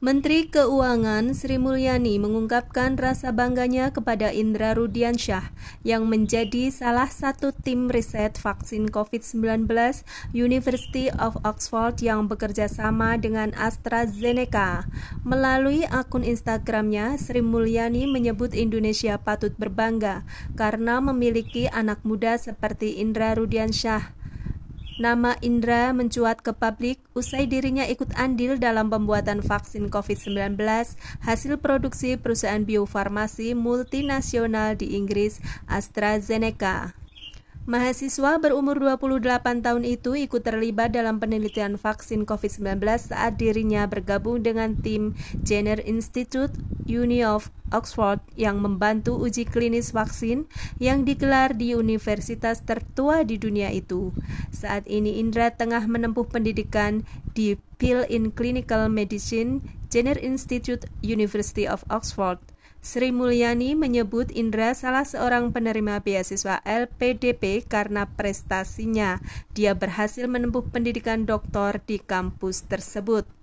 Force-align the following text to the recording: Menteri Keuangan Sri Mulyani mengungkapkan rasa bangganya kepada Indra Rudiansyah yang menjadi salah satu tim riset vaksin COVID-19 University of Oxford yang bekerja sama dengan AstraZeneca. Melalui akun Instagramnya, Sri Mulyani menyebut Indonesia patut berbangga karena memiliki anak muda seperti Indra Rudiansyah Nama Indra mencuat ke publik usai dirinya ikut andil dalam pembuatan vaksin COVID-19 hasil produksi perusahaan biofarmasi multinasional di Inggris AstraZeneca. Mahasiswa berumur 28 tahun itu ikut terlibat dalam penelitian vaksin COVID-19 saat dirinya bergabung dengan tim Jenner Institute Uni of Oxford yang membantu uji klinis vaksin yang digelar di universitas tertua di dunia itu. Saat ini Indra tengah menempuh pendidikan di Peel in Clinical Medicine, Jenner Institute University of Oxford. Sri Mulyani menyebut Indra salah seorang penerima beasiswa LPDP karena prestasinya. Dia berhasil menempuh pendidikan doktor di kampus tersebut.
Menteri 0.00 0.48
Keuangan 0.48 1.36
Sri 1.36 1.60
Mulyani 1.60 2.16
mengungkapkan 2.16 2.96
rasa 2.96 3.36
bangganya 3.36 3.92
kepada 3.92 4.32
Indra 4.32 4.72
Rudiansyah 4.72 5.52
yang 5.84 6.08
menjadi 6.08 6.72
salah 6.72 7.12
satu 7.12 7.52
tim 7.52 7.92
riset 7.92 8.40
vaksin 8.40 8.88
COVID-19 8.88 9.68
University 10.32 11.12
of 11.20 11.36
Oxford 11.44 12.00
yang 12.00 12.32
bekerja 12.32 12.64
sama 12.64 13.20
dengan 13.20 13.52
AstraZeneca. 13.52 14.88
Melalui 15.20 15.84
akun 15.84 16.24
Instagramnya, 16.24 17.20
Sri 17.20 17.44
Mulyani 17.44 18.08
menyebut 18.08 18.56
Indonesia 18.56 19.20
patut 19.20 19.52
berbangga 19.60 20.24
karena 20.56 21.04
memiliki 21.04 21.68
anak 21.68 22.00
muda 22.08 22.40
seperti 22.40 23.04
Indra 23.04 23.36
Rudiansyah 23.36 24.19
Nama 25.00 25.32
Indra 25.40 25.96
mencuat 25.96 26.44
ke 26.44 26.52
publik 26.52 27.00
usai 27.16 27.48
dirinya 27.48 27.88
ikut 27.88 28.12
andil 28.20 28.60
dalam 28.60 28.92
pembuatan 28.92 29.40
vaksin 29.40 29.88
COVID-19 29.88 30.60
hasil 31.24 31.56
produksi 31.56 32.20
perusahaan 32.20 32.60
biofarmasi 32.60 33.56
multinasional 33.56 34.76
di 34.76 35.00
Inggris 35.00 35.40
AstraZeneca. 35.72 36.99
Mahasiswa 37.68 38.40
berumur 38.40 38.80
28 38.80 39.60
tahun 39.60 39.84
itu 39.84 40.16
ikut 40.16 40.40
terlibat 40.40 40.96
dalam 40.96 41.20
penelitian 41.20 41.76
vaksin 41.76 42.24
COVID-19 42.24 42.80
saat 42.96 43.36
dirinya 43.36 43.84
bergabung 43.84 44.40
dengan 44.40 44.80
tim 44.80 45.12
Jenner 45.44 45.76
Institute 45.84 46.56
Uni 46.88 47.20
of 47.20 47.52
Oxford 47.68 48.24
yang 48.32 48.64
membantu 48.64 49.20
uji 49.20 49.44
klinis 49.44 49.92
vaksin 49.92 50.48
yang 50.80 51.04
digelar 51.04 51.52
di 51.52 51.76
universitas 51.76 52.64
tertua 52.64 53.28
di 53.28 53.36
dunia 53.36 53.68
itu. 53.76 54.16
Saat 54.56 54.88
ini 54.88 55.20
Indra 55.20 55.52
tengah 55.52 55.84
menempuh 55.84 56.32
pendidikan 56.32 57.04
di 57.36 57.60
Peel 57.76 58.08
in 58.08 58.32
Clinical 58.32 58.88
Medicine, 58.88 59.60
Jenner 59.92 60.16
Institute 60.16 60.88
University 61.04 61.68
of 61.68 61.84
Oxford. 61.92 62.40
Sri 62.80 63.12
Mulyani 63.12 63.76
menyebut 63.76 64.32
Indra 64.32 64.72
salah 64.72 65.04
seorang 65.04 65.52
penerima 65.52 66.00
beasiswa 66.00 66.64
LPDP 66.64 67.68
karena 67.68 68.08
prestasinya. 68.08 69.20
Dia 69.52 69.76
berhasil 69.76 70.24
menempuh 70.24 70.64
pendidikan 70.72 71.28
doktor 71.28 71.84
di 71.84 72.00
kampus 72.00 72.64
tersebut. 72.64 73.39